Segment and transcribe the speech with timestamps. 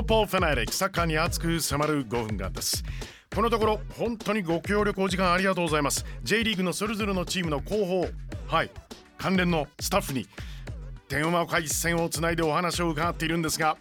[0.00, 2.82] ーポーファナリックサッカーに熱く迫る5分間です。
[3.34, 6.04] このところ本当にご協力お時間ありがとうございます。
[6.22, 8.06] J リーグのそれぞれのチームの広報
[8.46, 8.70] はい
[9.18, 10.26] 関連のスタッフに
[11.08, 13.76] 電話回線をつないでお話を伺っているんですが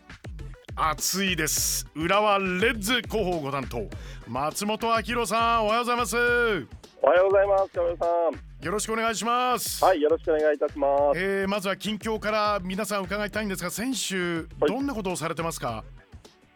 [0.76, 1.88] 暑いです。
[1.96, 3.88] 浦和レッズ広報ご担当
[4.28, 6.18] 松本明宏さんおはようございます。
[6.18, 8.66] おはようございます亀さん。
[8.66, 9.84] よろしくお願いします。
[9.84, 11.20] はいよろしくお願いいたします。
[11.20, 15.84] えー、まずは近況から皆さん伺いたいんですが選手、どんなことをされてますか？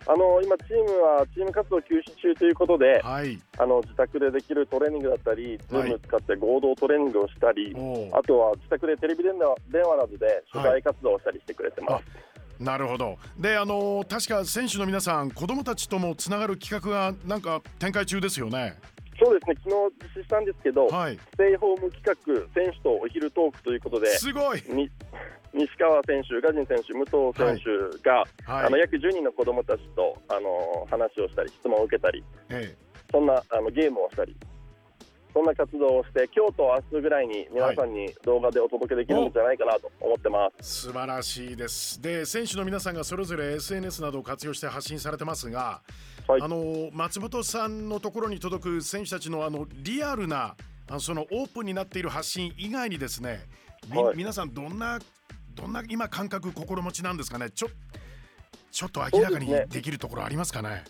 [0.10, 3.40] あの今チームはチーム活動休止中ということで、はい。
[3.58, 7.76] あの自宅でできるトレーニングだったり、ズーム使って合同トレーニングをしたり、
[8.14, 12.28] あとは自宅でテレビ電話電話などで取材活動をしたりしてくれてます。
[12.60, 13.18] なるほど。
[13.38, 18.78] であの確か選手の皆さん子供たちともつながる企画がなんか展開中ですよね
[19.20, 21.18] そうですね、昨日実施したんですけど、はい。
[21.18, 22.16] ステイホーム企画、
[22.54, 24.62] 選手とお昼トークということで、すごい。
[24.68, 24.90] に
[25.54, 28.66] 西川選手、ガジン選手、武藤選手が、はい。
[28.66, 32.76] あの約10人の子供たちとあの話をしたり、質問を受けたり、え。
[33.12, 34.36] そんなあのゲームをしたり、
[35.38, 42.02] そんな活動をして、今日と明日ぐらいに皆さんに動画でお届けできるんじゃないかなと思ってまえ素晴らしいです。
[42.02, 45.84] で選手の皆さんがそれぞれ SNS などを活用して発信されてますが、
[46.26, 46.32] す。
[46.32, 46.42] はい。
[46.42, 50.56] あの松本さんのところに届く選手たちのあのリアルな
[50.90, 53.42] あのそのオープンになっている発信以外にですね、
[53.92, 54.18] みはい。
[54.18, 54.98] 皆さんどんな
[55.54, 57.52] どんな今感覚心持ちなんですかね？
[57.52, 57.68] ちょ
[58.72, 60.84] ちょっと明らかにできるところありますかね？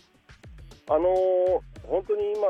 [0.88, 2.42] あのー本当に今、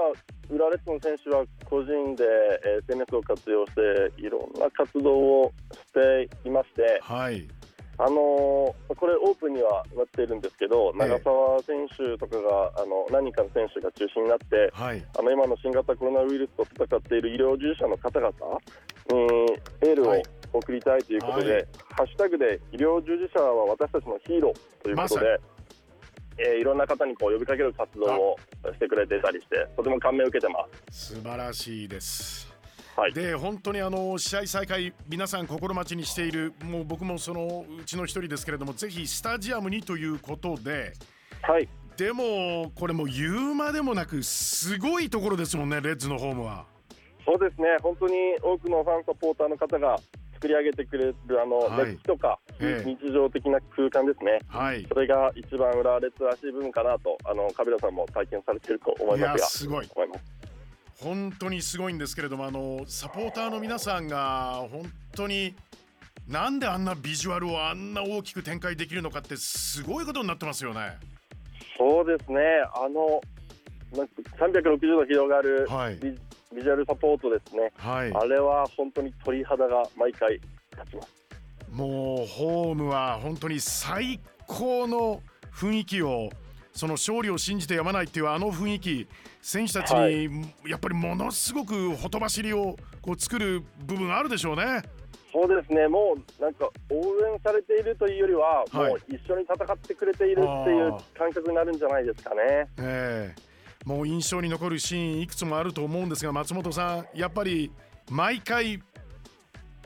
[0.51, 2.25] 浦レッズの選手は個人で
[2.65, 3.81] えー SNS を活用して、
[4.17, 7.47] いろんな活動をしていまして、はい。
[8.01, 11.09] あのーこれ、オープンにはなっているんですけど、ええ。
[11.09, 15.05] 長澤選手とかがあの何人かの選手が中心になって、はい。
[15.19, 18.33] あの今の新型コロナウイルスと戦っている医療従事者の方々
[19.11, 20.23] にエールをはい。
[20.51, 21.67] 送りたいということで、はい。
[21.91, 25.41] ハッシュタグで医療従事者は私たちのヒーローということまで、
[26.39, 28.37] えーいろんな方にこう呼びかける活動を
[28.73, 31.15] してくれてたりして、とても感銘を受けてます。
[31.15, 32.49] 素晴らしいです。
[32.97, 40.95] はい、で本当にあの試合再開皆さん心待ちにしているもう僕もそのうちの一人ですけれどもぜひスタジアムにということで
[41.43, 41.69] はい。
[41.97, 46.65] でもこれもう言うまでもなくすごいところですもんねレッズのホームは。
[47.25, 49.97] そうですね、本当に多くのファンサポーターの方が
[50.39, 51.91] 作り上げてくれるあの、はい。
[51.91, 52.97] 熱気とか、ええ。
[53.03, 54.39] 日常的な空間ですね。
[54.47, 54.87] はい。
[54.89, 59.89] それが一番浦和レッズらしい部分かなと、あのカビラさんも体験されていると思いいますが、やすごい。
[59.95, 60.39] 思います。
[61.03, 65.55] 本当にすごいんですけれどもあのサポーターの皆さんが本当に
[66.27, 70.97] なんであんなビジュアルをあんな大きく展開できるのかってすごいことになってますよね。
[71.77, 72.41] そうですね、
[72.75, 73.21] あの
[73.97, 78.13] なんか360度広がるはいビ,、ビジュアルサポートですね、はい。
[78.13, 81.19] あれは本当に鳥肌が毎回立ちます。
[81.73, 85.23] もうホームは本当に最高の
[85.53, 86.31] 雰囲気を
[86.73, 89.09] その勝利を信じてやまないっていうあの雰囲気
[89.43, 90.29] 選手たちはに
[90.67, 94.83] やっぱりものすごくほとばしりをこう作る部分あるでしょうね。
[95.31, 96.97] そうですね、もうなんか応
[97.31, 98.91] 援されているというよりは、はい。
[98.91, 102.67] もう一緒に戦ってくれているっていう感覚になるんじゃないですかね。
[102.79, 103.48] ええ
[103.85, 107.71] もう印象に残るシーンいくつもあると思うんですが松本さんやっぱり
[108.11, 108.83] 毎回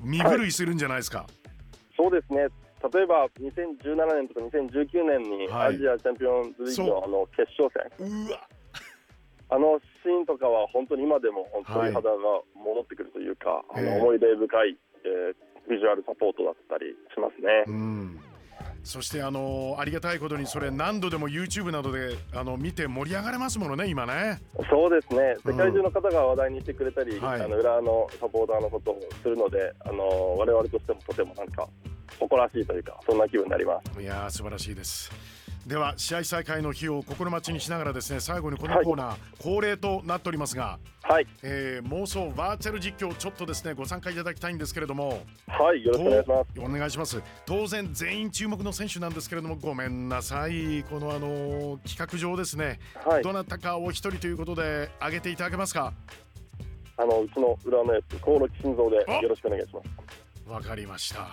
[0.02, 1.26] 身震いするんじゃないですか？
[1.96, 2.48] そうですね。
[2.92, 5.74] 例えば2017年とか2019年にはい。
[5.76, 8.40] アジアチャンピオンズリーグのあの決勝戦、うわ。
[9.50, 12.00] あのシーンとかは本当に今でも本当肌が
[12.56, 15.34] 戻ってくるというか、ええあの思い出深い、えー
[15.70, 17.62] ビジュアルサポートだったりしますね。
[17.68, 18.20] うん
[18.84, 24.40] そしてあのありがたいことにそれ何度でも YouTube などであの見て盛り上がれますものね今ね。
[24.70, 31.68] そうですねうん世界中の方が話題にしてくれたり、はいあの裏のサポーターのことをするのであの我々としてもとてもなんか
[32.18, 34.00] 誇らしいというかそんな気分になります。
[34.00, 35.41] いやー素晴らしいです。
[35.66, 46.54] では試合再開の日を心待ちにしながらですね最後にこのコーナー、恒例となっておりますが、はい、えー妄想バーチャル実況ちょっとですねご参加いただきたいんですけれどもはい、よろしくお願いします。
[46.54, 47.22] とお願いします。
[47.46, 50.82] 当然全員注目の選手なんですけれどもごめんなさい。
[50.84, 53.22] このあのー企画上ですね、はい。
[53.22, 55.92] どなたかお一人ということで挙げていただけますか？
[56.96, 60.50] あのうちの裏のやつ、興梠心臓であよろしくお願いします。
[60.50, 61.28] わかりました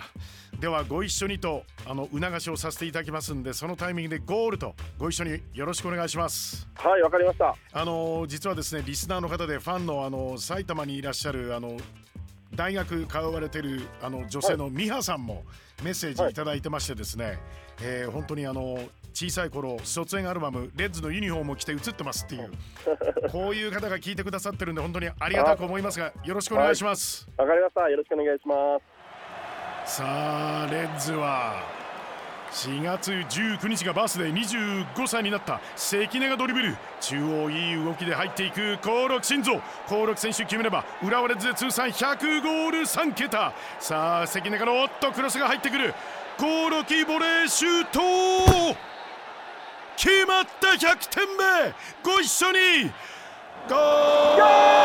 [0.60, 7.56] ではご一緒にとあの促しをさせていただきますんでそのタイミングでゴールとご一緒によろしくお願いしますはい、わかりました。
[7.72, 11.78] あの実はですねリスナーの方でファンのあの埼玉にいらっしゃるあの
[12.54, 15.44] 大学通われてるあの女性の美羽さんも
[15.82, 17.38] メッセージいただいてましてですね、
[17.82, 18.78] えー本当にあの
[19.12, 22.50] 小さい頃卒園アルバムレッズのユニフォームを着て写ってますっていう
[23.32, 27.88] こういう方が聞いてくださってるんで本当にありがたく思いますがよろしくお願いします、わかりました。
[27.88, 28.99] よろしくお願いします。
[29.86, 31.62] さあレッズは
[32.52, 34.32] 4月19日がバースデー
[34.94, 36.76] 25歳になった関根がドリブル。
[37.00, 39.60] 中央いい動きで入っていく興梠慎三。
[39.88, 43.52] 興梠選手決めれば浦和レッズで通算100ゴール3桁。
[43.78, 45.94] さあ関根からおっとクロスが入ってくる。
[46.38, 48.00] 興梠ボレーシュート。
[49.96, 51.74] 決まった100点目。
[52.02, 52.90] ご一緒に
[53.68, 54.80] ゴール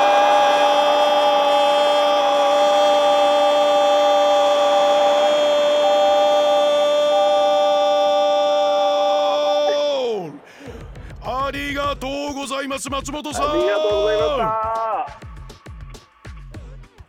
[11.27, 13.49] ありがとうございます松本さん。
[13.51, 14.39] ありがとうございまし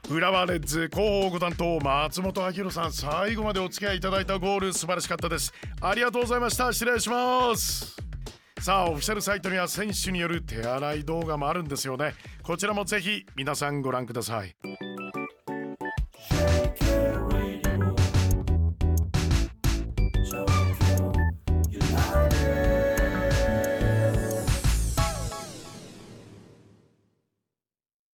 [0.09, 0.15] た。
[0.15, 5.53] 浦和レッズ広報ご担当松本明宏さん最後までお付き合いいただいたゴール素晴らしかったです。
[5.81, 6.73] ありがとうございました。
[6.73, 7.97] 失礼します。
[8.61, 12.15] さあオフィシャルサイトには選手による手洗い動画もあるんですよね。
[12.43, 14.57] こちらもぜひ皆さんご覧ください